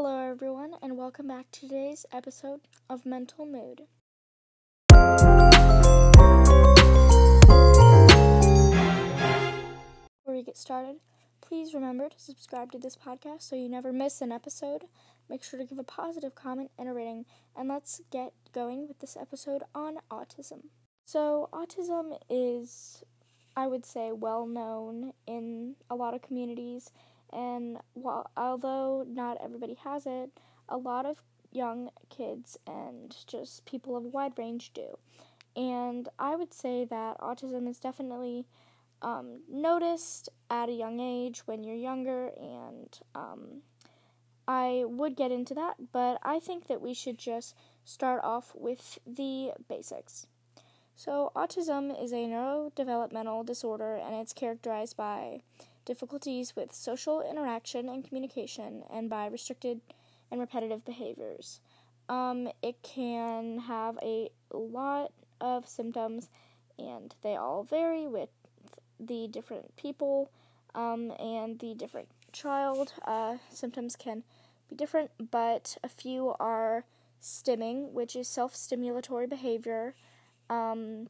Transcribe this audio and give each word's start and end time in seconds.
Hello, 0.00 0.30
everyone, 0.30 0.74
and 0.80 0.96
welcome 0.96 1.26
back 1.26 1.50
to 1.50 1.62
today's 1.62 2.06
episode 2.12 2.60
of 2.88 3.04
Mental 3.04 3.44
Mood. 3.44 3.82
Before 10.22 10.36
we 10.36 10.44
get 10.44 10.56
started, 10.56 11.00
please 11.40 11.74
remember 11.74 12.08
to 12.08 12.20
subscribe 12.20 12.70
to 12.70 12.78
this 12.78 12.94
podcast 12.94 13.42
so 13.42 13.56
you 13.56 13.68
never 13.68 13.92
miss 13.92 14.20
an 14.20 14.30
episode. 14.30 14.84
Make 15.28 15.42
sure 15.42 15.58
to 15.58 15.66
give 15.66 15.80
a 15.80 15.82
positive 15.82 16.36
comment 16.36 16.70
and 16.78 16.88
a 16.88 16.92
rating, 16.92 17.24
and 17.56 17.68
let's 17.68 18.00
get 18.12 18.32
going 18.52 18.86
with 18.86 19.00
this 19.00 19.16
episode 19.20 19.64
on 19.74 19.96
autism. 20.12 20.66
So, 21.06 21.48
autism 21.52 22.16
is, 22.30 23.02
I 23.56 23.66
would 23.66 23.84
say, 23.84 24.12
well 24.12 24.46
known 24.46 25.12
in 25.26 25.74
a 25.90 25.96
lot 25.96 26.14
of 26.14 26.22
communities 26.22 26.92
and 27.32 27.78
while 27.94 28.30
although 28.36 29.04
not 29.08 29.38
everybody 29.42 29.74
has 29.84 30.06
it, 30.06 30.30
a 30.68 30.76
lot 30.76 31.06
of 31.06 31.22
young 31.50 31.90
kids 32.10 32.58
and 32.66 33.16
just 33.26 33.64
people 33.64 33.96
of 33.96 34.04
a 34.04 34.08
wide 34.08 34.38
range 34.38 34.72
do. 34.72 34.98
And 35.56 36.08
I 36.18 36.36
would 36.36 36.52
say 36.52 36.84
that 36.84 37.18
autism 37.20 37.68
is 37.68 37.78
definitely 37.78 38.46
um, 39.02 39.40
noticed 39.50 40.28
at 40.50 40.68
a 40.68 40.72
young 40.72 41.00
age 41.00 41.42
when 41.46 41.64
you're 41.64 41.76
younger, 41.76 42.30
and 42.38 42.98
um, 43.14 43.62
I 44.46 44.84
would 44.86 45.16
get 45.16 45.30
into 45.30 45.54
that, 45.54 45.76
but 45.92 46.18
I 46.22 46.38
think 46.40 46.66
that 46.66 46.80
we 46.80 46.94
should 46.94 47.18
just 47.18 47.54
start 47.84 48.22
off 48.24 48.52
with 48.54 48.98
the 49.06 49.52
basics. 49.68 50.26
So, 50.94 51.30
autism 51.36 52.02
is 52.02 52.12
a 52.12 52.26
neurodevelopmental 52.26 53.46
disorder, 53.46 53.94
and 53.94 54.16
it's 54.16 54.32
characterized 54.32 54.96
by 54.96 55.42
difficulties 55.88 56.54
with 56.54 56.74
social 56.74 57.22
interaction 57.22 57.88
and 57.88 58.04
communication, 58.06 58.84
and 58.92 59.08
by 59.08 59.26
restricted 59.26 59.80
and 60.30 60.38
repetitive 60.38 60.84
behaviors. 60.84 61.60
Um, 62.10 62.50
it 62.62 62.76
can 62.82 63.60
have 63.60 63.98
a 64.02 64.28
lot 64.52 65.12
of 65.40 65.66
symptoms, 65.66 66.28
and 66.78 67.14
they 67.22 67.36
all 67.36 67.62
vary 67.62 68.06
with 68.06 68.28
the 69.00 69.28
different 69.28 69.74
people 69.76 70.30
um, 70.74 71.10
and 71.18 71.58
the 71.58 71.74
different 71.74 72.08
child. 72.32 72.92
Uh, 73.06 73.38
symptoms 73.50 73.96
can 73.96 74.24
be 74.68 74.76
different, 74.76 75.10
but 75.30 75.78
a 75.82 75.88
few 75.88 76.34
are 76.38 76.84
stimming, 77.22 77.92
which 77.92 78.14
is 78.14 78.28
self 78.28 78.52
stimulatory 78.52 79.26
behavior. 79.26 79.94
Um, 80.50 81.08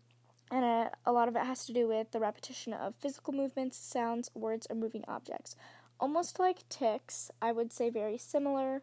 and 0.51 0.65
a, 0.65 0.91
a, 1.05 1.13
lot 1.13 1.29
of 1.29 1.37
it 1.37 1.45
has 1.45 1.67
to 1.67 1.73
do 1.73 1.87
with 1.89 2.11
the 2.11 2.21
repetition 2.21 2.73
of 2.73 2.95
physical 2.95 3.33
movements, 3.33 3.77
sounds, 3.77 4.31
words, 4.35 4.67
or 4.71 4.77
moving 4.77 5.05
objects. 5.07 5.57
Almost 6.01 6.39
like 6.39 6.69
tics, 6.69 7.31
I 7.43 7.53
would 7.53 7.73
say 7.73 7.91
very 7.91 8.19
similar, 8.19 8.83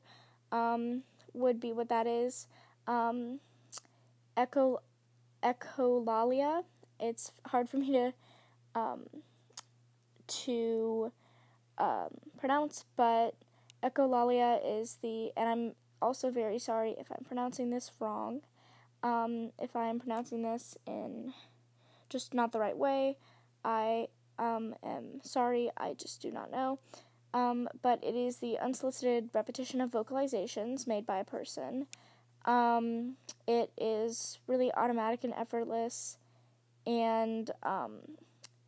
um, 0.52 1.04
would 1.34 1.60
be 1.60 1.72
what 1.72 1.90
that 1.90 2.08
is. 2.08 2.48
Um, 2.88 3.40
echo, 4.38 4.82
echolalia, 5.44 6.64
it's 7.00 7.32
hard 7.48 7.70
for 7.70 7.78
me 7.78 7.92
to 7.92 8.14
um, 8.76 9.06
to 10.28 11.12
um, 11.78 12.10
pronounce, 12.38 12.86
but 12.96 13.36
echolalia 13.84 14.60
is 14.64 14.98
the, 15.02 15.32
and 15.38 15.50
I'm 15.50 15.72
also 16.02 16.30
very 16.30 16.60
sorry 16.60 16.96
if 17.00 17.12
I'm 17.12 17.24
pronouncing 17.26 17.70
this 17.70 17.92
wrong. 18.00 18.42
Um, 19.04 19.52
if 19.60 19.76
I'm 19.76 20.00
pronouncing 20.00 20.42
this 20.42 20.78
in 20.88 21.34
just 22.10 22.34
not 22.34 22.52
the 22.52 22.60
right 22.60 22.78
way. 22.78 23.18
I 23.64 24.08
um, 24.38 24.76
am 24.84 25.22
sorry, 25.24 25.72
I 25.78 25.94
just 25.94 26.22
do 26.22 26.32
not 26.32 26.52
know. 26.52 26.80
Um, 27.34 27.68
but 27.82 28.02
it 28.04 28.16
is 28.16 28.38
the 28.38 28.58
unsolicited 28.60 29.30
repetition 29.34 29.82
of 29.82 29.92
vocalizations 29.92 30.88
made 30.88 31.06
by 31.06 31.18
a 31.18 31.26
person. 31.26 31.88
Um, 32.46 33.18
it 33.48 33.72
is 33.78 34.40
really 34.48 34.72
automatic 34.74 35.24
and 35.24 35.34
effortless, 35.34 36.18
and 36.86 37.52
um, 37.64 38.00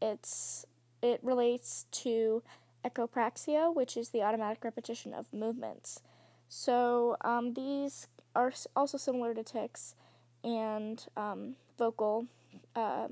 it's 0.02 0.66
it 1.02 1.20
relates 1.24 1.86
to 1.92 2.44
echopraxia, 2.84 3.74
which 3.74 3.96
is 3.96 4.10
the 4.10 4.24
automatic 4.24 4.64
repetition 4.64 5.14
of 5.14 5.32
movements. 5.32 6.02
So 6.50 7.18
um, 7.22 7.54
these 7.54 8.08
are 8.36 8.52
also 8.76 8.98
similar 8.98 9.34
to 9.34 9.44
tics 9.44 9.96
and 10.44 11.06
um, 11.16 11.56
vocal 11.78 12.28
uh, 12.76 13.08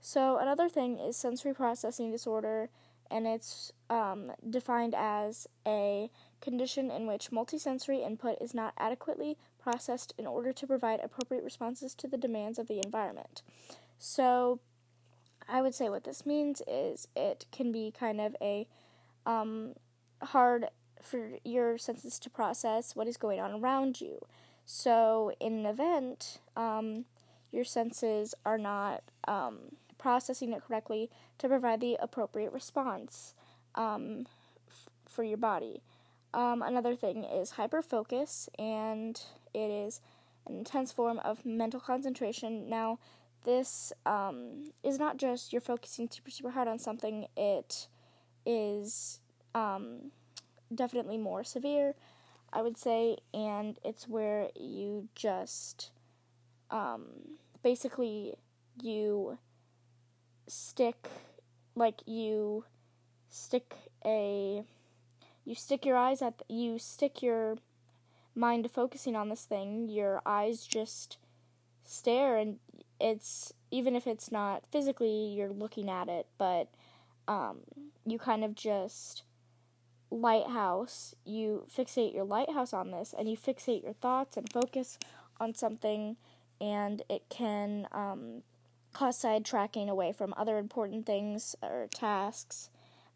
So, 0.00 0.38
another 0.38 0.68
thing 0.68 0.98
is 0.98 1.16
sensory 1.16 1.54
processing 1.54 2.10
disorder, 2.10 2.70
and 3.10 3.26
it's 3.26 3.72
um, 3.88 4.32
defined 4.48 4.94
as 4.96 5.46
a 5.66 6.10
condition 6.40 6.90
in 6.90 7.06
which 7.06 7.30
multisensory 7.30 8.04
input 8.04 8.36
is 8.40 8.52
not 8.52 8.74
adequately 8.76 9.36
processed 9.60 10.12
in 10.18 10.26
order 10.26 10.52
to 10.52 10.66
provide 10.66 10.98
appropriate 11.00 11.44
responses 11.44 11.94
to 11.94 12.08
the 12.08 12.16
demands 12.16 12.58
of 12.58 12.66
the 12.66 12.80
environment. 12.84 13.42
So, 13.98 14.58
I 15.48 15.62
would 15.62 15.74
say 15.74 15.88
what 15.88 16.04
this 16.04 16.26
means 16.26 16.62
is 16.66 17.06
it 17.14 17.46
can 17.52 17.70
be 17.70 17.92
kind 17.96 18.20
of 18.20 18.34
a 18.40 18.66
um, 19.24 19.74
hard 20.20 20.66
for 21.00 21.38
your 21.44 21.78
senses 21.78 22.18
to 22.20 22.30
process 22.30 22.96
what 22.96 23.06
is 23.06 23.16
going 23.16 23.40
on 23.40 23.52
around 23.52 24.00
you. 24.00 24.18
So, 24.66 25.32
in 25.40 25.60
an 25.60 25.66
event, 25.66 26.40
um, 26.56 27.04
your 27.52 27.64
senses 27.64 28.34
are 28.44 28.58
not 28.58 29.02
um, 29.28 29.76
processing 29.98 30.52
it 30.52 30.62
correctly 30.66 31.10
to 31.38 31.48
provide 31.48 31.80
the 31.80 31.96
appropriate 32.00 32.52
response 32.52 33.34
um, 33.74 34.26
f- 34.68 34.88
for 35.06 35.22
your 35.22 35.36
body. 35.36 35.82
Um, 36.34 36.62
another 36.62 36.96
thing 36.96 37.24
is 37.24 37.52
hyperfocus, 37.52 38.48
and 38.58 39.20
it 39.52 39.70
is 39.70 40.00
an 40.46 40.56
intense 40.56 40.90
form 40.90 41.18
of 41.20 41.44
mental 41.44 41.78
concentration. 41.78 42.68
Now, 42.68 42.98
this 43.44 43.92
um, 44.06 44.72
is 44.82 44.98
not 44.98 45.18
just 45.18 45.52
you're 45.52 45.60
focusing 45.60 46.08
super, 46.10 46.30
super 46.30 46.50
hard 46.50 46.68
on 46.68 46.78
something, 46.78 47.26
it 47.36 47.88
is 48.46 49.20
um, 49.54 50.10
definitely 50.74 51.18
more 51.18 51.44
severe, 51.44 51.94
I 52.52 52.62
would 52.62 52.78
say, 52.78 53.18
and 53.34 53.78
it's 53.84 54.08
where 54.08 54.48
you 54.58 55.08
just 55.14 55.90
um, 56.70 57.38
basically 57.62 58.34
you 58.82 59.38
stick 60.46 61.08
like 61.74 62.00
you 62.06 62.64
stick 63.30 63.74
a 64.04 64.62
you 65.44 65.54
stick 65.54 65.84
your 65.84 65.96
eyes 65.96 66.22
at 66.22 66.38
the, 66.38 66.44
you 66.48 66.78
stick 66.78 67.22
your 67.22 67.56
mind 68.34 68.70
focusing 68.70 69.16
on 69.16 69.28
this 69.28 69.44
thing. 69.44 69.88
Your 69.88 70.22
eyes 70.24 70.64
just 70.64 71.18
stare 71.84 72.36
and 72.36 72.58
it's 73.00 73.52
even 73.70 73.96
if 73.96 74.06
it's 74.06 74.30
not 74.30 74.64
physically 74.70 75.32
you're 75.34 75.50
looking 75.50 75.90
at 75.90 76.08
it. 76.08 76.26
But 76.38 76.68
um, 77.26 77.60
you 78.06 78.18
kind 78.18 78.44
of 78.44 78.54
just 78.54 79.22
lighthouse 80.10 81.14
you 81.24 81.64
fixate 81.74 82.12
your 82.12 82.24
lighthouse 82.24 82.74
on 82.74 82.90
this 82.90 83.14
and 83.18 83.30
you 83.30 83.34
fixate 83.34 83.82
your 83.82 83.94
thoughts 83.94 84.36
and 84.36 84.46
focus 84.52 84.98
on 85.40 85.54
something 85.54 86.16
and 86.62 87.02
it 87.10 87.22
can 87.28 87.88
um, 87.92 88.42
cause 88.94 89.20
sidetracking 89.20 89.88
away 89.88 90.12
from 90.12 90.32
other 90.36 90.56
important 90.58 91.04
things 91.04 91.56
or 91.60 91.88
tasks. 91.92 92.70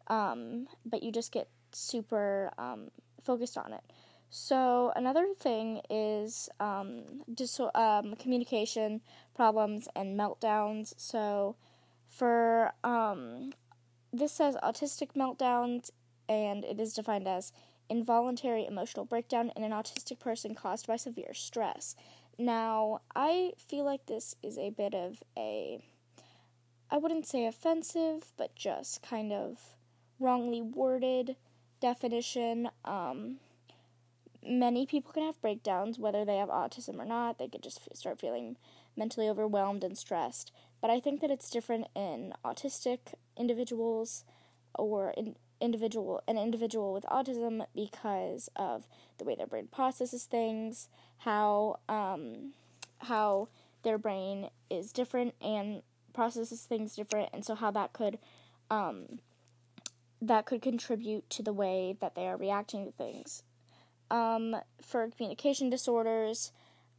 Um, 0.07 0.67
but 0.85 1.01
you 1.01 1.11
just 1.11 1.31
get 1.31 1.47
super 1.71 2.51
um, 2.57 2.91
focused 3.23 3.57
on 3.57 3.73
it. 3.73 3.81
So 4.29 4.91
another 4.95 5.27
thing 5.39 5.81
is 5.89 6.49
um, 6.59 7.23
dis- 7.33 7.61
um, 7.73 8.15
communication 8.19 9.01
problems 9.33 9.87
and 9.95 10.19
meltdowns. 10.19 10.93
So 10.97 11.55
for 12.05 12.73
um, 12.83 13.53
this 14.11 14.33
says 14.33 14.57
autistic 14.63 15.13
meltdowns, 15.15 15.91
and 16.27 16.65
it 16.65 16.79
is 16.79 16.93
defined 16.93 17.27
as 17.27 17.53
involuntary 17.89 18.65
emotional 18.65 19.05
breakdown 19.05 19.51
in 19.55 19.63
an 19.63 19.71
autistic 19.71 20.19
person 20.19 20.55
caused 20.55 20.87
by 20.87 20.97
severe 20.97 21.33
stress. 21.33 21.95
Now, 22.37 23.01
I 23.15 23.53
feel 23.57 23.83
like 23.83 24.05
this 24.05 24.35
is 24.43 24.57
a 24.57 24.69
bit 24.69 24.93
of 24.93 25.23
a, 25.35 25.79
I 26.91 26.97
wouldn't 26.97 27.25
say 27.25 27.47
offensive, 27.47 28.31
but 28.37 28.55
just 28.55 29.01
kind 29.01 29.33
of 29.33 29.75
wrongly 30.19 30.61
worded 30.61 31.35
definition. 31.79 32.69
Um, 32.85 33.37
many 34.45 34.85
people 34.85 35.11
can 35.11 35.23
have 35.23 35.41
breakdowns, 35.41 35.97
whether 35.97 36.23
they 36.23 36.37
have 36.37 36.49
autism 36.49 36.99
or 36.99 37.05
not. 37.05 37.39
They 37.39 37.47
could 37.47 37.63
just 37.63 37.81
f- 37.81 37.97
start 37.97 38.19
feeling 38.19 38.57
mentally 38.95 39.27
overwhelmed 39.27 39.83
and 39.83 39.97
stressed. 39.97 40.51
But 40.79 40.91
I 40.91 40.99
think 40.99 41.21
that 41.21 41.31
it's 41.31 41.49
different 41.49 41.87
in 41.95 42.33
autistic 42.45 42.99
individuals 43.35 44.25
or 44.75 45.09
in 45.17 45.35
individual 45.59 46.21
an 46.27 46.37
individual 46.37 46.93
with 46.93 47.03
autism 47.05 47.65
because 47.75 48.49
of 48.55 48.87
the 49.17 49.25
way 49.25 49.35
their 49.35 49.47
brain 49.47 49.67
processes 49.71 50.25
things, 50.25 50.89
how 51.19 51.79
um, 51.89 52.53
how 52.99 53.47
their 53.83 53.97
brain 53.97 54.49
is 54.69 54.91
different 54.91 55.33
and 55.41 55.81
processes 56.13 56.63
things 56.63 56.95
different, 56.95 57.29
and 57.33 57.45
so 57.45 57.55
how 57.55 57.71
that 57.71 57.93
could 57.93 58.17
um, 58.69 59.19
that 60.21 60.45
could 60.45 60.61
contribute 60.61 61.29
to 61.29 61.43
the 61.43 61.53
way 61.53 61.95
that 61.99 62.15
they 62.15 62.27
are 62.27 62.37
reacting 62.37 62.85
to 62.85 62.91
things. 62.91 63.43
Um, 64.09 64.55
for 64.81 65.09
communication 65.09 65.69
disorders, 65.69 66.51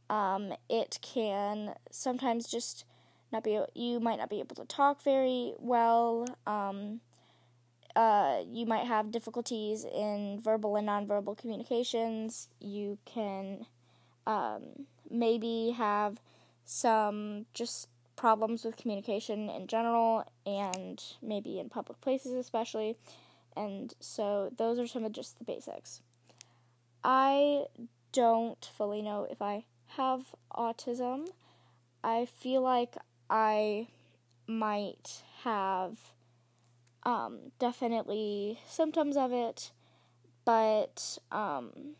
um, 0.09 0.53
it 0.69 0.99
can 1.01 1.75
sometimes 1.91 2.47
just 2.47 2.85
not 3.31 3.43
be 3.43 3.59
you 3.73 3.99
might 3.99 4.17
not 4.17 4.29
be 4.29 4.39
able 4.39 4.55
to 4.55 4.65
talk 4.65 5.03
very 5.03 5.53
well. 5.59 6.25
Um, 6.47 7.01
uh, 7.95 8.39
you 8.51 8.65
might 8.65 8.85
have 8.85 9.11
difficulties 9.11 9.85
in 9.85 10.39
verbal 10.41 10.75
and 10.75 10.87
nonverbal 10.87 11.37
communications. 11.37 12.47
You 12.59 12.97
can 13.05 13.65
um, 14.27 14.85
maybe 15.09 15.75
have 15.77 16.21
some 16.65 17.45
just 17.53 17.87
problems 18.15 18.63
with 18.63 18.75
communication 18.75 19.49
in 19.49 19.65
general 19.65 20.25
and 20.45 21.01
maybe 21.21 21.59
in 21.59 21.69
public 21.69 21.99
places 22.01 22.33
especially. 22.33 22.95
And 23.55 23.93
so 23.99 24.51
those 24.57 24.77
are 24.77 24.87
some 24.87 25.03
of 25.03 25.11
just 25.11 25.39
the 25.39 25.45
basics. 25.45 26.01
I 27.03 27.65
don't 28.11 28.69
fully 28.77 29.01
know 29.01 29.25
if 29.29 29.41
I 29.41 29.65
have 29.97 30.35
autism. 30.53 31.27
I 32.03 32.25
feel 32.25 32.61
like 32.61 32.95
I 33.29 33.87
might 34.47 35.23
have 35.43 35.97
um, 37.09 37.51
definitely 37.57 38.59
symptoms 38.67 39.17
of 39.17 39.31
it, 39.31 39.71
but 40.45 41.17
um, 41.31 41.95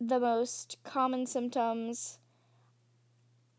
the 0.00 0.18
most 0.18 0.78
common 0.82 1.24
symptoms, 1.24 2.18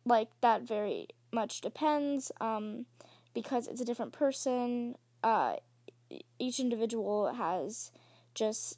like 0.03 0.27
that, 0.41 0.63
very 0.63 1.07
much 1.31 1.61
depends 1.61 2.33
um, 2.41 2.85
because 3.33 3.67
it's 3.67 3.79
a 3.79 3.85
different 3.85 4.11
person. 4.11 4.95
Uh, 5.23 5.53
each 6.37 6.59
individual 6.59 7.33
has 7.33 7.93
just 8.33 8.77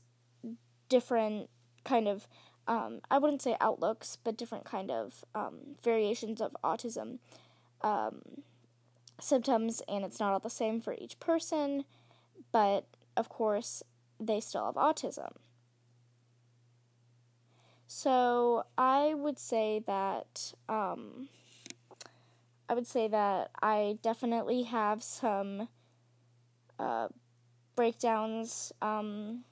different 0.90 1.50
kind 1.86 2.08
of 2.08 2.28
um, 2.68 3.00
I 3.10 3.18
wouldn't 3.18 3.42
say 3.42 3.56
outlooks, 3.62 4.18
but 4.24 4.38
different 4.38 4.66
kind 4.66 4.92
of 4.92 5.26
um, 5.34 5.78
variations 5.84 6.40
of 6.40 6.56
autism 6.64 7.18
um, 7.82 8.22
symptoms, 9.20 9.82
and 9.88 10.04
it's 10.04 10.20
not 10.20 10.34
all 10.34 10.40
the 10.40 10.50
same 10.50 10.82
for 10.82 10.96
each 10.98 11.20
person, 11.20 11.86
but 12.52 12.86
of 13.16 13.30
course, 13.30 13.84
they 14.20 14.40
still 14.40 14.66
have 14.66 14.76
autism. 14.76 15.32
So 17.88 18.66
I 18.78 19.14
would 19.14 19.40
say 19.40 19.82
that 19.88 20.54
um, 20.68 21.30
I 22.68 22.74
would 22.74 22.88
say 22.88 23.08
that 23.08 23.52
I 23.62 23.98
definitely 24.02 24.64
have 24.64 25.02
some 25.02 25.70
uh, 26.78 27.08
breakdowns, 27.76 28.74
um, 28.82 29.46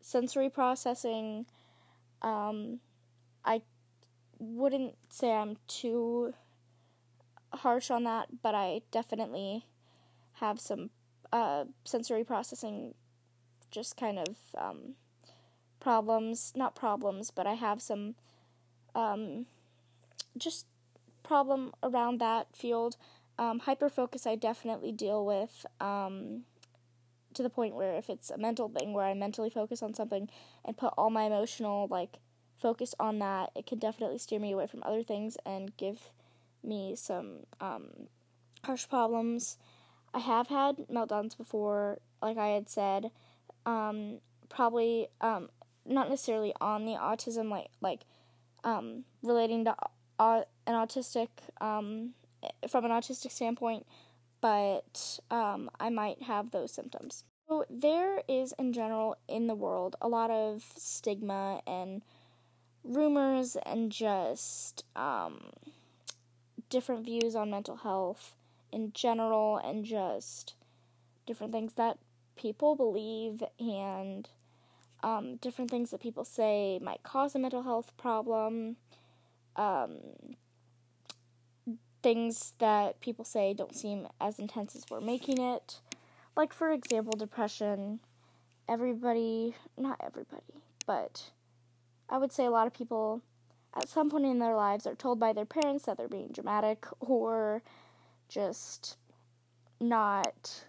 sensory 0.00 0.48
processing 0.48 1.46
um, 2.22 2.80
I 3.44 3.62
wouldn't 4.38 4.94
say 5.08 5.32
I'm 5.32 5.56
too 5.66 6.34
harsh 7.54 7.90
on 7.90 8.04
that, 8.04 8.42
but 8.42 8.54
I 8.54 8.82
definitely 8.90 9.66
have 10.34 10.60
some 10.60 10.90
uh, 11.32 11.64
sensory 11.84 12.24
processing, 12.24 12.94
just 13.70 13.96
kind 13.96 14.18
of 14.18 14.36
um, 14.56 14.94
problems. 15.80 16.52
Not 16.56 16.74
problems, 16.74 17.30
but 17.30 17.46
I 17.46 17.54
have 17.54 17.80
some 17.82 18.14
um, 18.94 19.46
just 20.36 20.66
problem 21.22 21.72
around 21.82 22.20
that 22.20 22.56
field. 22.56 22.96
Um, 23.38 23.60
hyperfocus, 23.60 24.26
I 24.26 24.36
definitely 24.36 24.92
deal 24.92 25.24
with. 25.24 25.64
Um, 25.80 26.44
to 27.34 27.42
the 27.42 27.50
point 27.50 27.74
where 27.74 27.94
if 27.94 28.10
it's 28.10 28.30
a 28.30 28.38
mental 28.38 28.68
thing 28.68 28.92
where 28.92 29.06
I 29.06 29.14
mentally 29.14 29.50
focus 29.50 29.82
on 29.82 29.94
something 29.94 30.28
and 30.64 30.76
put 30.76 30.92
all 30.98 31.10
my 31.10 31.24
emotional 31.24 31.86
like 31.90 32.18
focus 32.60 32.94
on 33.00 33.18
that, 33.20 33.50
it 33.56 33.66
can 33.66 33.78
definitely 33.78 34.18
steer 34.18 34.38
me 34.38 34.52
away 34.52 34.66
from 34.66 34.82
other 34.84 35.02
things 35.02 35.36
and 35.46 35.76
give 35.76 36.10
me 36.64 36.94
some 36.96 37.40
um, 37.60 37.88
harsh 38.64 38.88
problems. 38.88 39.58
I 40.14 40.18
have 40.18 40.48
had 40.48 40.76
meltdowns 40.90 41.36
before, 41.36 41.98
like 42.20 42.36
I 42.36 42.48
had 42.48 42.68
said. 42.68 43.10
Um, 43.64 44.18
probably 44.48 45.08
um, 45.20 45.48
not 45.86 46.10
necessarily 46.10 46.52
on 46.60 46.84
the 46.84 46.92
autism, 46.92 47.50
like 47.50 47.68
like 47.80 48.02
um, 48.64 49.04
relating 49.22 49.64
to 49.64 49.74
uh, 50.18 50.42
an 50.66 50.74
autistic 50.74 51.28
um, 51.60 52.14
from 52.68 52.84
an 52.84 52.90
autistic 52.90 53.30
standpoint, 53.30 53.86
but 54.40 55.18
um, 55.30 55.70
I 55.80 55.90
might 55.90 56.22
have 56.22 56.50
those 56.50 56.72
symptoms. 56.72 57.24
So, 57.48 57.64
there 57.68 58.22
is 58.28 58.54
in 58.58 58.72
general 58.72 59.16
in 59.28 59.46
the 59.46 59.54
world 59.54 59.96
a 60.00 60.08
lot 60.08 60.30
of 60.30 60.64
stigma 60.76 61.60
and 61.66 62.02
rumors 62.84 63.56
and 63.66 63.90
just 63.90 64.84
um, 64.96 65.50
different 66.72 67.04
views 67.04 67.36
on 67.36 67.50
mental 67.50 67.76
health 67.76 68.34
in 68.72 68.92
general 68.94 69.58
and 69.58 69.84
just 69.84 70.54
different 71.26 71.52
things 71.52 71.74
that 71.74 71.98
people 72.34 72.74
believe 72.74 73.42
and 73.60 74.30
um, 75.02 75.36
different 75.36 75.70
things 75.70 75.90
that 75.90 76.00
people 76.00 76.24
say 76.24 76.78
might 76.82 77.02
cause 77.02 77.34
a 77.34 77.38
mental 77.38 77.62
health 77.62 77.92
problem. 77.98 78.76
Um, 79.54 79.98
things 82.02 82.54
that 82.58 82.98
people 83.02 83.26
say 83.26 83.52
don't 83.52 83.76
seem 83.76 84.08
as 84.18 84.38
intense 84.38 84.74
as 84.74 84.86
we're 84.90 85.02
making 85.02 85.38
it. 85.38 85.78
Like, 86.34 86.54
for 86.54 86.72
example, 86.72 87.12
depression. 87.18 88.00
Everybody, 88.66 89.54
not 89.76 90.00
everybody, 90.02 90.62
but 90.86 91.32
I 92.08 92.16
would 92.16 92.32
say 92.32 92.46
a 92.46 92.50
lot 92.50 92.66
of 92.66 92.72
people 92.72 93.20
at 93.74 93.88
some 93.88 94.10
point 94.10 94.26
in 94.26 94.38
their 94.38 94.54
lives 94.54 94.86
are 94.86 94.94
told 94.94 95.18
by 95.18 95.32
their 95.32 95.46
parents 95.46 95.84
that 95.84 95.96
they're 95.96 96.08
being 96.08 96.30
dramatic 96.32 96.86
or 97.00 97.62
just 98.28 98.96
not 99.80 100.64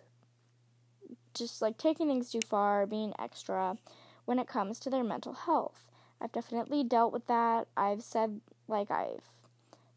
just 1.33 1.61
like 1.61 1.77
taking 1.77 2.07
things 2.07 2.31
too 2.31 2.41
far, 2.47 2.85
being 2.85 3.13
extra 3.19 3.77
when 4.25 4.39
it 4.39 4.47
comes 4.47 4.79
to 4.79 4.89
their 4.89 5.03
mental 5.03 5.33
health. 5.33 5.85
I've 6.21 6.31
definitely 6.31 6.83
dealt 6.83 7.11
with 7.11 7.27
that. 7.27 7.67
I've 7.75 8.03
said 8.03 8.39
like 8.67 8.91
I've 8.91 9.29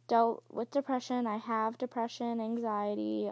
dealt 0.09 0.43
with 0.50 0.70
depression. 0.70 1.26
I 1.26 1.37
have 1.37 1.79
depression, 1.79 2.41
anxiety, 2.41 3.31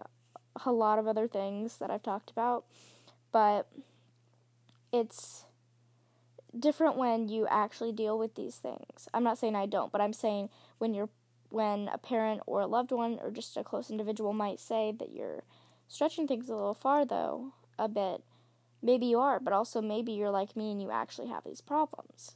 a 0.65 0.73
lot 0.73 0.99
of 0.99 1.09
other 1.09 1.27
things 1.27 1.79
that 1.79 1.91
I've 1.91 2.03
talked 2.03 2.31
about, 2.31 2.65
but 3.32 3.69
it's 4.93 5.44
different 6.59 6.96
when 6.96 7.29
you 7.29 7.46
actually 7.49 7.93
deal 7.93 8.19
with 8.19 8.34
these 8.34 8.56
things. 8.56 9.08
I'm 9.13 9.25
not 9.25 9.39
saying 9.39 9.56
I 9.56 9.67
don't, 9.67 9.93
but 9.93 10.01
I'm 10.01 10.13
saying 10.13 10.51
when 10.79 10.94
you're 10.94 11.08
when 11.51 11.89
a 11.93 11.99
parent 11.99 12.41
or 12.46 12.61
a 12.61 12.67
loved 12.67 12.91
one 12.91 13.19
or 13.23 13.31
just 13.31 13.56
a 13.56 13.63
close 13.63 13.91
individual 13.91 14.32
might 14.32 14.58
say 14.58 14.93
that 14.99 15.13
you're 15.13 15.44
stretching 15.87 16.27
things 16.27 16.49
a 16.49 16.55
little 16.55 16.75
far 16.75 17.05
though, 17.05 17.53
a 17.79 17.89
bit. 17.89 18.23
Maybe 18.82 19.06
you 19.06 19.20
are, 19.20 19.41
but 19.41 19.53
also 19.53 19.81
maybe 19.81 20.13
you're 20.13 20.31
like 20.31 20.56
me 20.56 20.73
and 20.73 20.82
you 20.82 20.91
actually 20.91 21.29
have 21.29 21.44
these 21.44 21.61
problems. 21.61 22.34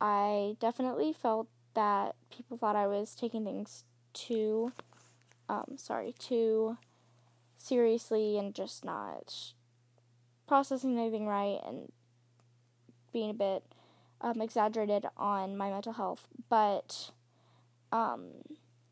I 0.00 0.56
definitely 0.60 1.12
felt 1.12 1.48
that 1.74 2.14
people 2.30 2.58
thought 2.58 2.76
I 2.76 2.86
was 2.86 3.14
taking 3.14 3.44
things 3.44 3.84
too 4.12 4.72
um 5.48 5.76
sorry, 5.76 6.14
too 6.18 6.76
seriously 7.56 8.38
and 8.38 8.54
just 8.54 8.84
not 8.84 9.52
processing 10.46 10.98
anything 10.98 11.26
right 11.26 11.60
and 11.66 11.92
being 13.12 13.30
a 13.30 13.34
bit 13.34 13.64
um, 14.20 14.40
exaggerated 14.40 15.06
on 15.16 15.56
my 15.56 15.70
mental 15.70 15.92
health, 15.92 16.28
but 16.48 17.10
um, 17.90 18.28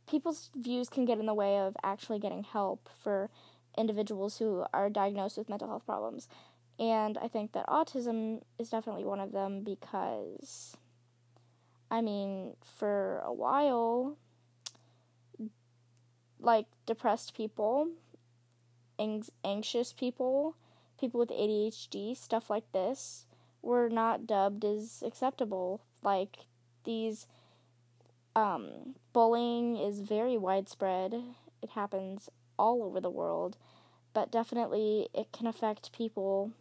people's 0.09 0.51
views 0.57 0.89
can 0.89 1.05
get 1.05 1.19
in 1.19 1.27
the 1.27 1.35
way 1.35 1.59
of 1.59 1.77
actually 1.83 2.19
getting 2.19 2.43
help 2.43 2.89
for 3.03 3.31
individuals 3.79 4.39
who 4.39 4.65
are 4.75 4.91
diagnosed 4.91 5.39
with 5.39 5.49
mental 5.49 5.69
health 5.69 5.87
problems. 5.87 6.29
And 6.79 7.19
I 7.19 7.29
think 7.29 7.53
that 7.53 7.67
autism 7.67 8.43
is 8.59 8.71
definitely 8.71 9.05
one 9.05 9.21
of 9.21 9.33
them 9.33 9.63
because, 9.63 10.77
I 11.91 12.01
mean, 12.01 12.57
for 12.63 13.23
a 13.25 13.33
while, 13.33 14.17
like 16.41 16.67
depressed 16.87 17.37
people, 17.37 17.89
ang- 18.99 19.25
anxious 19.45 19.93
people, 19.93 20.57
people 20.99 21.21
with 21.21 21.31
ADHD, 21.31 22.17
stuff 22.17 22.51
like 22.51 22.71
this, 22.73 23.27
were 23.63 23.89
not 23.89 24.27
dubbed 24.27 24.65
as 24.65 25.03
acceptable. 25.07 25.83
Like 26.03 26.47
these 26.85 27.27
um, 28.35 28.95
bullying 29.13 29.77
is 29.77 30.01
very 30.01 30.37
widespread. 30.37 31.15
It 31.63 31.71
happens 31.71 32.29
all 32.59 32.83
over 32.83 33.01
the 33.01 33.11
world, 33.11 33.57
but 34.15 34.31
definitely 34.31 35.09
it 35.15 35.33
can 35.33 35.47
affect 35.47 35.93
people. 35.93 36.53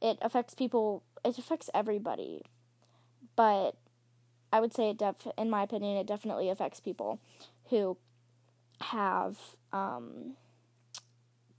It 0.00 0.18
affects 0.22 0.54
people. 0.54 1.02
It 1.24 1.38
affects 1.38 1.68
everybody, 1.74 2.42
but 3.36 3.76
I 4.52 4.60
would 4.60 4.74
say 4.74 4.90
it 4.90 4.98
def. 4.98 5.26
In 5.36 5.50
my 5.50 5.62
opinion, 5.62 5.96
it 5.96 6.06
definitely 6.06 6.48
affects 6.48 6.80
people 6.80 7.20
who 7.68 7.98
have 8.80 9.38
um, 9.72 10.36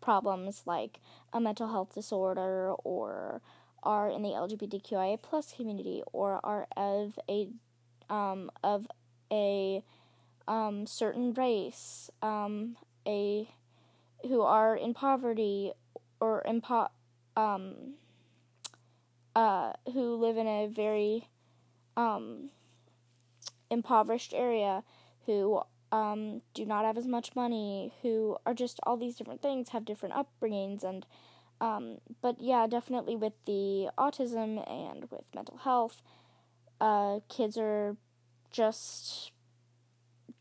problems 0.02 0.64
like 0.66 1.00
a 1.32 1.40
mental 1.40 1.68
health 1.68 1.94
disorder 1.94 2.74
or 2.84 3.42
are 3.84 4.10
in 4.10 4.22
the 4.22 4.30
LGBTQIA 4.30 5.22
plus 5.22 5.54
community 5.54 6.04
or 6.12 6.40
are 6.44 6.68
of 6.76 7.20
a 7.30 7.50
um, 8.10 8.52
of 8.64 8.88
a 9.32 9.84
um, 10.48 10.86
certain 10.86 11.34
race, 11.34 12.10
um, 12.22 12.76
a 13.08 13.48
who 14.28 14.42
are 14.42 14.76
in 14.76 14.94
poverty 14.94 15.72
or 16.20 16.42
in 16.42 16.62
po- 16.62 16.90
um, 17.36 17.94
uh, 19.36 19.74
who 19.94 20.16
live 20.16 20.38
in 20.38 20.48
a 20.48 20.68
very 20.68 21.28
um, 21.96 22.50
impoverished 23.70 24.34
area, 24.34 24.84
who 25.26 25.62
um, 25.92 26.42
do 26.54 26.66
not 26.66 26.86
have 26.86 26.98
as 26.98 27.08
much 27.08 27.36
money, 27.36 27.94
who 28.02 28.38
are 28.46 28.54
just 28.54 28.80
all 28.84 28.98
these 28.98 29.16
different 29.16 29.42
things, 29.42 29.70
have 29.70 29.86
different 29.86 30.16
upbringings, 30.16 30.84
and 30.84 31.06
um, 31.62 32.00
but 32.22 32.42
yeah, 32.42 32.68
definitely 32.68 33.16
with 33.18 33.34
the 33.46 33.90
autism 33.98 34.70
and 34.70 35.10
with 35.12 35.24
mental 35.36 35.60
health, 35.60 36.04
uh, 36.82 37.20
kids 37.30 37.58
are 37.58 37.98
just 38.52 39.32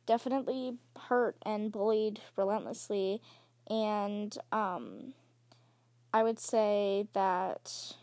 definitely 0.07 0.75
hurt 1.09 1.37
and 1.45 1.71
bullied 1.73 2.21
relentlessly, 2.37 3.21
and 3.69 4.37
um, 4.53 5.15
I 6.13 6.23
would 6.23 6.39
say 6.39 7.07
that 7.13 7.95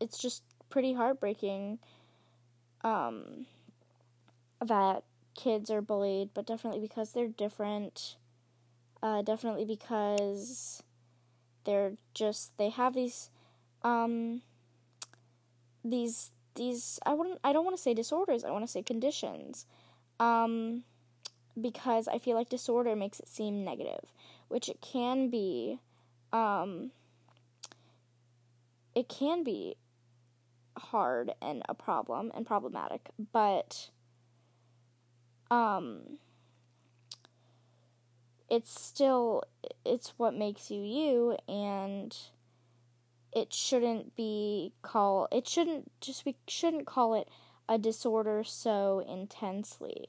it's 0.00 0.18
just 0.18 0.42
pretty 0.70 0.94
heartbreaking 0.94 1.78
um, 2.84 3.46
that 4.64 5.04
kids 5.34 5.70
are 5.70 5.80
bullied, 5.80 6.30
but 6.34 6.46
definitely 6.46 6.80
because 6.80 7.12
they're 7.12 7.28
different. 7.28 8.16
Uh, 9.02 9.22
definitely 9.22 9.64
because 9.64 10.82
they're 11.68 11.92
just 12.14 12.56
they 12.56 12.70
have 12.70 12.94
these 12.94 13.28
um, 13.82 14.40
these 15.84 16.30
these 16.54 16.98
I 17.04 17.12
wouldn't 17.12 17.40
I 17.44 17.52
don't 17.52 17.64
want 17.64 17.76
to 17.76 17.82
say 17.82 17.92
disorders. 17.92 18.42
I 18.42 18.50
want 18.50 18.64
to 18.64 18.72
say 18.72 18.82
conditions. 18.82 19.66
Um, 20.18 20.84
because 21.60 22.08
I 22.08 22.18
feel 22.18 22.36
like 22.36 22.48
disorder 22.48 22.96
makes 22.96 23.20
it 23.20 23.28
seem 23.28 23.64
negative, 23.64 24.00
which 24.48 24.70
it 24.70 24.80
can 24.80 25.28
be. 25.28 25.78
Um, 26.32 26.92
it 28.94 29.08
can 29.08 29.44
be 29.44 29.76
hard 30.78 31.32
and 31.42 31.62
a 31.68 31.74
problem 31.74 32.32
and 32.34 32.46
problematic, 32.46 33.10
but 33.32 33.90
um 35.50 36.18
it's 38.48 38.80
still 38.80 39.42
it's 39.84 40.14
what 40.16 40.34
makes 40.34 40.70
you 40.70 40.82
you 40.82 41.36
and 41.48 42.16
it 43.32 43.52
shouldn't 43.52 44.16
be 44.16 44.72
call 44.82 45.28
it 45.30 45.46
shouldn't 45.46 45.90
just 46.00 46.24
we 46.24 46.34
shouldn't 46.46 46.86
call 46.86 47.14
it 47.14 47.28
a 47.68 47.76
disorder 47.76 48.42
so 48.42 49.04
intensely. 49.06 50.06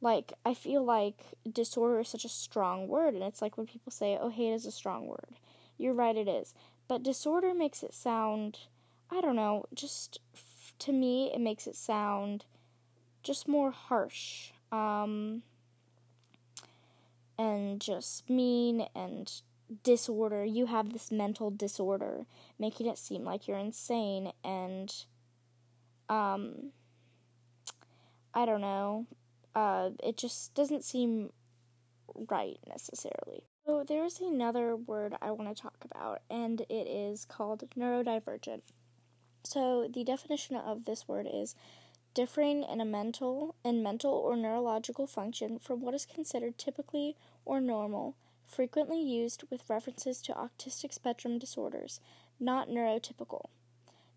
Like 0.00 0.32
i 0.44 0.52
feel 0.52 0.84
like 0.84 1.22
disorder 1.50 2.00
is 2.00 2.08
such 2.08 2.24
a 2.24 2.28
strong 2.28 2.86
word 2.88 3.14
and 3.14 3.22
it's 3.22 3.40
like 3.40 3.56
when 3.56 3.66
people 3.66 3.92
say 3.92 4.18
oh 4.20 4.28
hate 4.28 4.52
is 4.52 4.66
a 4.66 4.72
strong 4.72 5.06
word. 5.06 5.36
You're 5.78 5.94
right 5.94 6.16
it 6.16 6.28
is. 6.28 6.54
But 6.88 7.02
disorder 7.02 7.54
makes 7.54 7.82
it 7.82 7.94
sound 7.94 8.58
i 9.10 9.20
don't 9.20 9.36
know 9.36 9.64
just 9.72 10.20
to 10.78 10.92
me 10.92 11.30
it 11.34 11.40
makes 11.40 11.66
it 11.66 11.76
sound 11.76 12.44
just 13.22 13.48
more 13.48 13.70
harsh. 13.70 14.50
Um 14.70 15.42
and 17.38 17.80
just 17.80 18.28
mean 18.28 18.86
and 18.94 19.30
disorder. 19.82 20.44
You 20.44 20.66
have 20.66 20.92
this 20.92 21.10
mental 21.10 21.50
disorder, 21.50 22.26
making 22.58 22.86
it 22.86 22.98
seem 22.98 23.24
like 23.24 23.48
you're 23.48 23.58
insane 23.58 24.32
and 24.44 24.94
um 26.08 26.72
I 28.34 28.46
don't 28.46 28.60
know. 28.60 29.06
Uh 29.54 29.90
it 30.02 30.16
just 30.16 30.54
doesn't 30.54 30.84
seem 30.84 31.30
right 32.28 32.58
necessarily. 32.68 33.44
So 33.66 33.84
there's 33.86 34.20
another 34.20 34.76
word 34.76 35.14
I 35.22 35.30
want 35.30 35.54
to 35.54 35.62
talk 35.62 35.76
about 35.84 36.20
and 36.30 36.60
it 36.62 36.88
is 36.88 37.24
called 37.24 37.64
neurodivergent. 37.78 38.62
So 39.44 39.88
the 39.92 40.04
definition 40.04 40.56
of 40.56 40.84
this 40.84 41.08
word 41.08 41.26
is 41.32 41.54
differing 42.14 42.62
in 42.64 42.80
a 42.80 42.84
mental 42.84 43.54
in 43.64 43.82
mental 43.82 44.12
or 44.12 44.36
neurological 44.36 45.06
function 45.06 45.58
from 45.58 45.80
what 45.80 45.94
is 45.94 46.06
considered 46.06 46.58
typically 46.58 47.16
or 47.44 47.60
normal, 47.60 48.16
frequently 48.46 49.00
used 49.00 49.44
with 49.50 49.68
references 49.68 50.20
to 50.22 50.32
autistic 50.32 50.92
spectrum 50.92 51.38
disorders, 51.38 52.00
not 52.38 52.68
neurotypical. 52.68 53.46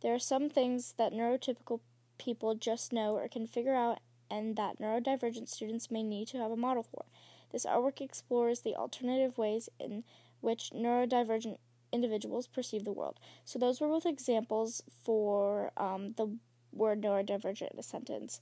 There 0.01 0.13
are 0.13 0.19
some 0.19 0.49
things 0.49 0.93
that 0.97 1.13
neurotypical 1.13 1.79
people 2.17 2.55
just 2.55 2.93
know 2.93 3.15
or 3.15 3.27
can 3.27 3.47
figure 3.47 3.75
out 3.75 3.99
and 4.29 4.55
that 4.55 4.79
neurodivergent 4.79 5.47
students 5.47 5.91
may 5.91 6.03
need 6.03 6.27
to 6.29 6.37
have 6.37 6.51
a 6.51 6.57
model 6.57 6.83
for. 6.83 7.05
This 7.51 7.65
artwork 7.65 8.01
explores 8.01 8.61
the 8.61 8.75
alternative 8.75 9.37
ways 9.37 9.69
in 9.79 10.03
which 10.41 10.71
neurodivergent 10.75 11.57
individuals 11.91 12.47
perceive 12.47 12.83
the 12.83 12.91
world. 12.91 13.19
So 13.45 13.57
those 13.57 13.79
were 13.79 13.87
both 13.87 14.05
examples 14.05 14.83
for 15.03 15.71
um, 15.77 16.13
the 16.17 16.37
word 16.75 17.01
neurodivergent 17.01 17.71
in 17.71 17.79
a 17.79 17.83
sentence. 17.83 18.41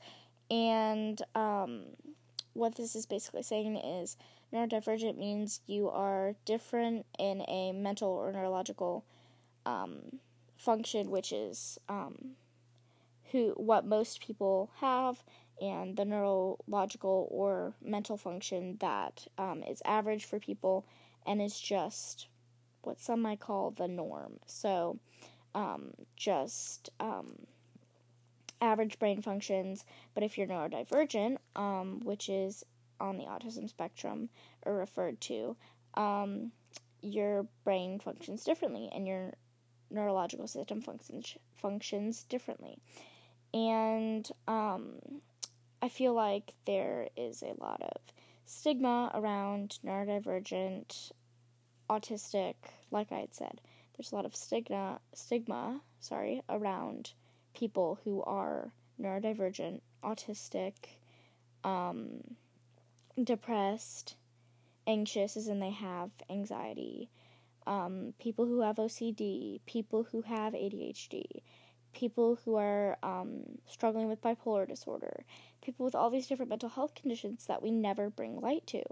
And 0.52 1.22
um, 1.36 1.84
what 2.54 2.76
this 2.76 2.96
is 2.96 3.06
basically 3.06 3.44
saying 3.44 3.78
is 3.78 4.18
neurodivergent 4.54 5.18
means 5.18 5.62
you 5.68 5.90
are 5.90 6.36
different 6.46 7.06
in 7.18 7.42
a 7.48 7.72
mental 7.72 8.10
or 8.10 8.32
neurological 8.32 9.06
um, 9.66 10.20
function, 10.58 11.10
which 11.10 11.32
is 11.32 11.78
um, 11.90 12.36
who 13.32 13.54
what 13.58 13.86
most 13.86 14.22
people 14.22 14.70
have, 14.80 15.24
and 15.62 15.96
the 15.96 16.06
neurological 16.06 17.28
or 17.32 17.74
mental 17.82 18.18
function 18.18 18.78
that 18.80 19.26
um, 19.38 19.64
is 19.64 19.82
average 19.86 20.26
for 20.26 20.40
people 20.40 20.86
and 21.26 21.42
is 21.42 21.60
just 21.60 22.28
what 22.82 23.00
some 23.00 23.22
might 23.22 23.40
call 23.40 23.72
the 23.72 23.88
norm. 23.88 24.34
So, 24.46 25.00
um, 25.56 25.94
just 26.16 26.90
um, 27.00 27.36
average 28.62 29.00
brain 29.00 29.22
functions, 29.22 29.86
but 30.14 30.24
if 30.24 30.38
you're 30.38 30.48
neurodivergent, 30.48 31.38
um, 31.56 32.00
which 32.04 32.30
is 32.30 32.64
on 33.00 33.18
the 33.18 33.26
autism 33.26 33.70
spectrum 33.70 34.30
or 34.66 34.74
referred 34.74 35.20
to, 35.22 35.56
um, 35.96 36.52
your 37.02 37.46
brain 37.64 38.00
functions 38.00 38.44
differently 38.44 38.90
and 38.94 39.06
your 39.06 39.34
neurological 39.92 40.48
system 40.48 40.82
functions 40.82 41.38
functions 41.56 42.24
differently. 42.24 42.78
And 43.54 44.28
um, 44.48 44.96
I 45.82 45.90
feel 45.90 46.14
like 46.14 46.54
there 46.66 47.10
is 47.16 47.44
a 47.44 47.54
lot 47.62 47.82
of 47.82 48.02
stigma 48.46 49.12
around 49.14 49.78
neurodivergent, 49.86 51.12
autistic, 51.90 52.56
like 52.90 53.12
I 53.12 53.20
had 53.20 53.36
said. 53.36 53.62
There's 53.96 54.12
a 54.12 54.16
lot 54.16 54.26
of 54.26 54.36
stigma 54.36 55.00
stigma, 55.14 55.82
sorry, 56.00 56.42
around 56.50 57.14
people 57.54 58.00
who 58.04 58.22
are 58.24 58.72
neurodivergent, 59.02 59.82
autistic, 60.04 60.74
um, 61.64 62.22
depressed, 63.22 64.16
anxious, 64.88 65.38
as 65.38 65.48
in 65.48 65.60
they 65.60 65.72
have 65.72 66.10
anxiety, 66.30 67.10
um, 67.66 68.14
people 68.20 68.46
who 68.46 68.62
have 68.62 68.78
OCD, 68.78 69.60
people 69.66 70.04
who 70.04 70.22
have 70.22 70.54
ADHD, 70.54 71.24
people 71.94 72.38
who 72.44 72.56
are 72.56 72.98
um, 73.04 73.44
struggling 73.68 74.08
with 74.08 74.22
bipolar 74.22 74.68
disorder, 74.68 75.24
people 75.62 75.86
with 75.86 75.96
all 75.96 76.10
these 76.10 76.28
different 76.28 76.50
mental 76.50 76.70
health 76.70 76.96
conditions 76.96 77.46
that 77.46 77.62
we 77.62 77.72
never 77.72 78.10
bring 78.10 78.42
light 78.42 78.66
to. 78.68 78.84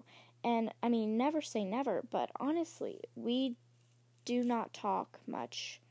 And 0.44 0.72
I 0.82 0.90
mean, 0.90 1.18
never 1.18 1.42
say 1.42 1.66
never, 1.66 2.04
but 2.10 2.32
honestly, 2.40 3.02
we 3.16 3.56
do 4.24 4.44
not 4.44 4.74
talk 4.74 5.20
much 5.28 5.82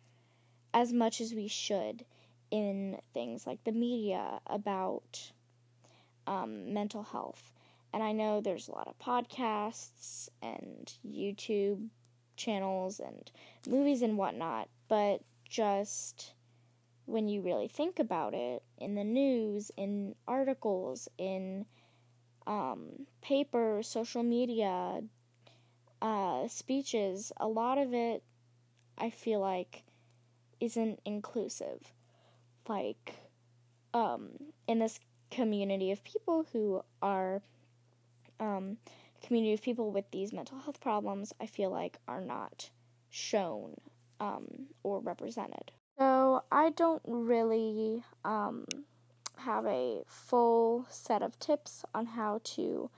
as 0.73 0.93
much 0.93 1.21
as 1.21 1.35
we 1.35 1.49
should 1.49 2.05
in 2.51 2.99
things 3.15 3.47
like 3.47 3.63
the 3.65 3.73
media 3.73 4.41
about 4.47 5.33
um, 6.27 6.73
mental 6.73 7.03
health. 7.03 7.53
And 7.93 8.03
I 8.03 8.13
know 8.13 8.41
there's 8.41 8.69
a 8.69 8.73
lot 8.73 8.89
of 8.89 8.99
podcasts 8.99 10.29
and 10.43 10.93
YouTube 11.07 11.89
channels 12.37 13.01
and 13.01 13.31
movies 13.69 14.03
and 14.03 14.17
whatnot, 14.17 14.69
but 14.89 15.23
just 15.49 16.35
when 17.07 17.29
you 17.29 17.41
really 17.41 17.67
think 17.67 17.99
about 17.99 18.35
it, 18.35 18.63
in 18.79 18.95
the 18.95 19.05
news, 19.05 19.73
in 19.77 20.15
articles, 20.29 21.09
in 21.19 21.67
um, 22.47 23.07
papers, 23.21 23.89
social 23.89 24.23
media, 24.23 25.03
uh, 26.01 26.47
speeches, 26.47 27.33
a 27.37 27.49
lot 27.49 27.79
of 27.79 27.93
it 27.93 28.23
I 28.97 29.11
feel 29.11 29.41
like 29.41 29.83
isn't 30.61 31.01
inclusive 31.05 31.93
like 32.69 33.15
um, 33.95 34.31
in 34.67 34.79
this 34.79 34.99
community 35.31 35.91
of 35.91 36.03
people 36.05 36.47
who 36.53 36.83
are 37.03 37.43
um, 38.39 38.77
community 39.23 39.53
of 39.55 39.63
people 39.63 39.91
with 39.91 40.11
these 40.11 40.33
mental 40.33 40.59
health 40.59 40.81
problems, 40.81 41.33
I 41.41 41.47
feel 41.47 41.71
like, 41.71 41.99
are 42.09 42.21
not 42.21 42.71
shown 43.11 43.77
um, 44.19 44.67
or 44.83 45.01
represented. 45.01 45.73
So 45.99 46.43
I 46.51 46.71
don't 46.71 47.03
really 47.05 48.03
um, 48.25 48.65
have 49.39 49.67
a 49.67 50.03
full 50.07 50.87
set 50.89 51.23
of 51.23 51.39
tips 51.39 51.85
on 51.95 52.07
how 52.07 52.41
to 52.45 52.91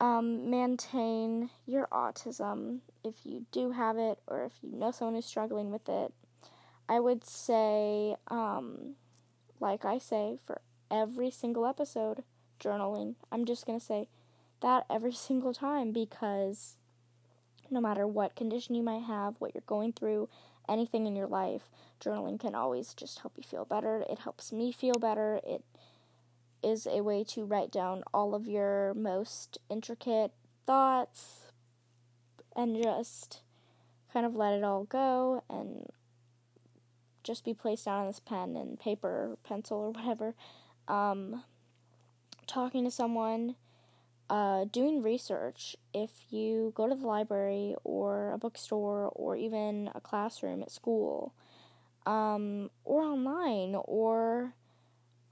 um, 0.00 0.50
maintain 0.50 1.50
your 1.66 1.88
autism 1.88 2.80
if 3.02 3.14
you 3.24 3.46
do 3.50 3.72
have 3.72 3.96
it 3.96 4.18
or 4.26 4.44
if 4.44 4.52
you 4.62 4.76
know 4.76 4.90
someone 4.90 5.14
who's 5.14 5.24
struggling 5.24 5.70
with 5.70 5.88
it. 5.88 6.12
I 6.88 7.00
would 7.00 7.24
say, 7.24 8.16
um, 8.28 8.94
like 9.60 9.84
I 9.84 9.98
say 9.98 10.38
for 10.46 10.60
every 10.90 11.30
single 11.30 11.66
episode, 11.66 12.22
journaling. 12.60 13.14
I'm 13.30 13.44
just 13.44 13.66
going 13.66 13.78
to 13.78 13.84
say 13.84 14.08
that 14.60 14.86
every 14.88 15.12
single 15.28 15.54
time 15.54 15.92
because 15.92 16.76
no 17.70 17.80
matter 17.80 18.06
what 18.06 18.36
condition 18.36 18.74
you 18.74 18.82
might 18.82 19.02
have, 19.02 19.34
what 19.38 19.54
you're 19.54 19.62
going 19.66 19.92
through, 19.92 20.28
anything 20.68 21.06
in 21.06 21.16
your 21.16 21.26
life, 21.26 21.70
journaling 22.00 22.38
can 22.38 22.54
always 22.54 22.94
just 22.94 23.20
help 23.20 23.34
you 23.36 23.42
feel 23.42 23.64
better. 23.64 24.04
It 24.08 24.20
helps 24.20 24.52
me 24.52 24.72
feel 24.72 24.94
better. 24.94 25.40
It 25.44 25.64
is 26.62 26.86
a 26.86 27.02
way 27.02 27.24
to 27.24 27.44
write 27.44 27.70
down 27.70 28.02
all 28.14 28.34
of 28.34 28.46
your 28.46 28.94
most 28.94 29.58
intricate 29.68 30.32
thoughts 30.66 31.52
and 32.54 32.80
just 32.82 33.42
kind 34.12 34.24
of 34.24 34.34
let 34.34 34.54
it 34.54 34.64
all 34.64 34.84
go 34.84 35.42
and 35.50 35.90
just 37.26 37.44
be 37.44 37.54
placed 37.54 37.84
down 37.84 38.02
on 38.02 38.06
this 38.06 38.20
pen 38.20 38.56
and 38.56 38.78
paper 38.78 39.08
or 39.08 39.38
pencil 39.44 39.78
or 39.78 39.90
whatever. 39.90 40.34
Um, 40.88 41.42
talking 42.46 42.84
to 42.84 42.90
someone, 42.90 43.56
uh, 44.30 44.64
doing 44.70 45.02
research. 45.02 45.76
If 45.92 46.10
you 46.30 46.72
go 46.74 46.88
to 46.88 46.94
the 46.94 47.06
library 47.06 47.74
or 47.84 48.32
a 48.32 48.38
bookstore 48.38 49.10
or 49.14 49.36
even 49.36 49.90
a 49.94 50.00
classroom 50.00 50.62
at 50.62 50.70
school, 50.70 51.34
um, 52.06 52.70
or 52.84 53.02
online 53.02 53.74
or 53.84 54.54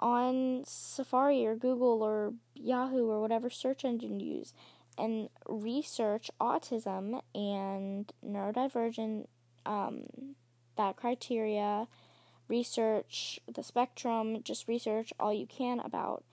on 0.00 0.64
Safari 0.66 1.46
or 1.46 1.54
Google 1.54 2.02
or 2.02 2.34
Yahoo 2.54 3.08
or 3.08 3.20
whatever 3.20 3.48
search 3.48 3.84
engine 3.84 4.18
you 4.18 4.38
use 4.38 4.52
and 4.98 5.28
research 5.48 6.30
autism 6.40 7.20
and 7.34 8.12
neurodivergent, 8.24 9.26
um, 9.66 10.36
that 10.76 10.96
criteria, 10.96 11.86
research 12.48 13.40
the 13.52 13.62
spectrum, 13.62 14.42
just 14.42 14.68
research 14.68 15.12
all 15.18 15.32
you 15.32 15.46
can 15.46 15.80
about 15.80 16.24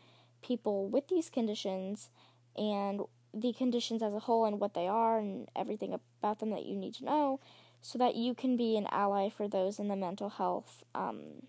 people 0.41 0.87
with 0.87 1.07
these 1.07 1.29
conditions 1.29 2.09
and 2.57 3.01
the 3.33 3.53
conditions 3.53 4.03
as 4.03 4.13
a 4.13 4.19
whole 4.19 4.45
and 4.45 4.59
what 4.59 4.73
they 4.73 4.87
are 4.87 5.19
and 5.19 5.47
everything 5.55 5.93
about 5.93 6.39
them 6.39 6.49
that 6.49 6.65
you 6.65 6.75
need 6.75 6.93
to 6.93 7.05
know 7.05 7.39
so 7.81 7.97
that 7.97 8.15
you 8.15 8.33
can 8.33 8.57
be 8.57 8.77
an 8.77 8.87
ally 8.91 9.29
for 9.29 9.47
those 9.47 9.79
in 9.79 9.87
the 9.87 9.95
mental 9.95 10.29
health 10.29 10.83
um, 10.93 11.47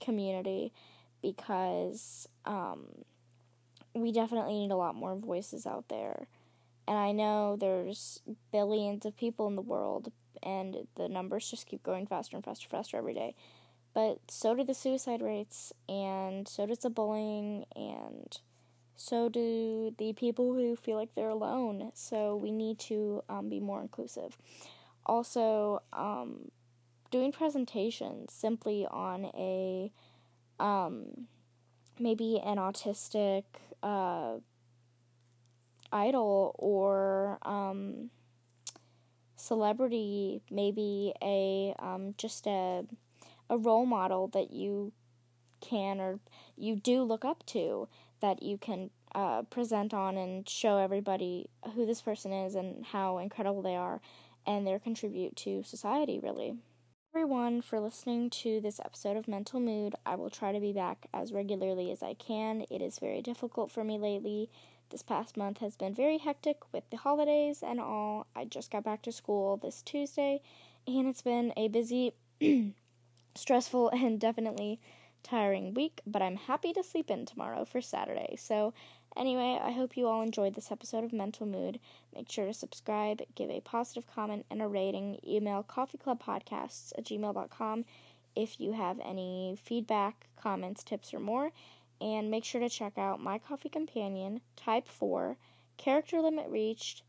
community 0.00 0.72
because 1.22 2.28
um, 2.44 2.86
we 3.94 4.12
definitely 4.12 4.54
need 4.54 4.70
a 4.70 4.76
lot 4.76 4.94
more 4.94 5.16
voices 5.16 5.66
out 5.66 5.88
there. 5.88 6.26
And 6.86 6.98
I 6.98 7.12
know 7.12 7.56
there's 7.58 8.20
billions 8.52 9.06
of 9.06 9.16
people 9.16 9.46
in 9.48 9.56
the 9.56 9.62
world, 9.62 10.12
and 10.42 10.86
the 10.96 11.08
numbers 11.08 11.50
just 11.50 11.66
keep 11.66 11.82
growing 11.82 12.06
faster 12.06 12.36
and 12.36 12.44
faster 12.44 12.66
and 12.66 12.70
faster 12.70 12.96
every 12.96 13.14
day. 13.14 13.34
But 13.94 14.18
so 14.28 14.54
do 14.54 14.64
the 14.64 14.74
suicide 14.74 15.22
rates, 15.22 15.72
and 15.88 16.48
so 16.48 16.66
does 16.66 16.80
the 16.80 16.90
bullying, 16.90 17.64
and 17.76 18.36
so 18.96 19.28
do 19.28 19.94
the 19.98 20.12
people 20.14 20.52
who 20.52 20.74
feel 20.76 20.96
like 20.96 21.14
they're 21.14 21.28
alone. 21.28 21.92
So 21.94 22.36
we 22.36 22.50
need 22.50 22.78
to 22.80 23.22
um, 23.28 23.48
be 23.48 23.60
more 23.60 23.80
inclusive. 23.80 24.36
Also, 25.06 25.82
um, 25.92 26.50
doing 27.10 27.30
presentations 27.30 28.32
simply 28.32 28.86
on 28.90 29.26
a 29.36 29.92
um, 30.58 31.28
maybe 31.98 32.40
an 32.44 32.56
autistic 32.56 33.44
uh, 33.82 34.38
idol 35.92 36.54
or 36.58 37.38
um, 37.42 38.10
celebrity, 39.44 40.40
maybe 40.50 41.12
a 41.22 41.74
um, 41.78 42.14
just 42.16 42.46
a 42.46 42.84
a 43.50 43.58
role 43.58 43.86
model 43.86 44.28
that 44.28 44.50
you 44.50 44.92
can 45.60 46.00
or 46.00 46.18
you 46.56 46.76
do 46.76 47.02
look 47.02 47.24
up 47.24 47.44
to 47.46 47.88
that 48.20 48.42
you 48.42 48.56
can 48.58 48.90
uh, 49.14 49.42
present 49.42 49.94
on 49.94 50.16
and 50.16 50.48
show 50.48 50.78
everybody 50.78 51.48
who 51.74 51.86
this 51.86 52.00
person 52.00 52.32
is 52.32 52.54
and 52.54 52.84
how 52.86 53.18
incredible 53.18 53.62
they 53.62 53.76
are 53.76 54.00
and 54.46 54.66
their 54.66 54.78
contribute 54.78 55.36
to 55.36 55.62
society 55.62 56.18
really 56.22 56.54
everyone 57.14 57.62
for 57.62 57.78
listening 57.78 58.28
to 58.28 58.60
this 58.60 58.80
episode 58.84 59.16
of 59.16 59.28
Mental 59.28 59.60
Mood. 59.60 59.94
I 60.04 60.16
will 60.16 60.30
try 60.30 60.50
to 60.50 60.58
be 60.58 60.72
back 60.72 61.06
as 61.14 61.32
regularly 61.32 61.92
as 61.92 62.02
I 62.02 62.14
can. 62.14 62.64
It 62.68 62.82
is 62.82 62.98
very 62.98 63.22
difficult 63.22 63.70
for 63.70 63.84
me 63.84 63.98
lately. 63.98 64.50
This 64.90 65.02
past 65.02 65.36
month 65.36 65.58
has 65.58 65.76
been 65.76 65.94
very 65.94 66.18
hectic 66.18 66.58
with 66.72 66.88
the 66.90 66.96
holidays 66.96 67.62
and 67.62 67.80
all. 67.80 68.26
I 68.34 68.44
just 68.44 68.70
got 68.70 68.84
back 68.84 69.02
to 69.02 69.12
school 69.12 69.56
this 69.56 69.82
Tuesday, 69.82 70.40
and 70.86 71.06
it's 71.06 71.22
been 71.22 71.52
a 71.56 71.68
busy, 71.68 72.14
stressful, 73.34 73.88
and 73.94 74.20
definitely 74.20 74.80
tiring 75.22 75.74
week, 75.74 76.00
but 76.06 76.22
I'm 76.22 76.36
happy 76.36 76.72
to 76.74 76.82
sleep 76.82 77.10
in 77.10 77.26
tomorrow 77.26 77.64
for 77.64 77.80
Saturday. 77.80 78.36
So, 78.38 78.74
Anyway, 79.16 79.60
I 79.62 79.70
hope 79.70 79.96
you 79.96 80.08
all 80.08 80.22
enjoyed 80.22 80.54
this 80.54 80.72
episode 80.72 81.04
of 81.04 81.12
Mental 81.12 81.46
Mood. 81.46 81.78
Make 82.14 82.30
sure 82.30 82.46
to 82.46 82.52
subscribe, 82.54 83.22
give 83.36 83.48
a 83.48 83.60
positive 83.60 84.08
comment 84.12 84.44
and 84.50 84.60
a 84.60 84.66
rating. 84.66 85.20
Email 85.26 85.62
coffeeclubpodcasts 85.62 86.92
at 86.98 87.04
gmail.com 87.04 87.84
if 88.34 88.58
you 88.58 88.72
have 88.72 88.98
any 89.04 89.56
feedback, 89.62 90.26
comments, 90.36 90.82
tips, 90.82 91.14
or 91.14 91.20
more. 91.20 91.52
And 92.04 92.30
make 92.30 92.44
sure 92.44 92.60
to 92.60 92.68
check 92.68 92.98
out 92.98 93.18
My 93.18 93.38
Coffee 93.38 93.70
Companion, 93.70 94.42
Type 94.56 94.86
4, 94.86 95.38
Character 95.78 96.20
Limit 96.20 96.50
Reached, 96.50 97.02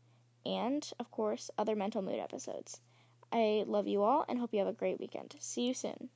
and, 0.46 0.90
of 0.98 1.10
course, 1.10 1.50
other 1.58 1.76
Mental 1.76 2.00
Mood 2.00 2.18
episodes. 2.18 2.80
I 3.30 3.64
love 3.66 3.86
you 3.86 4.02
all 4.02 4.24
and 4.26 4.38
hope 4.38 4.54
you 4.54 4.58
have 4.60 4.68
a 4.68 4.72
great 4.72 4.98
weekend. 4.98 5.36
See 5.38 5.66
you 5.66 5.74
soon. 5.74 6.08